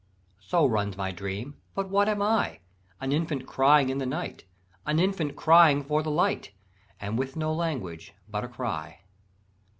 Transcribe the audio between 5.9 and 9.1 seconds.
the light: And with no language but a cry.